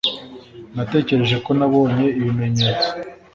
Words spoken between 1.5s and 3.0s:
nabonye ibimenyetso-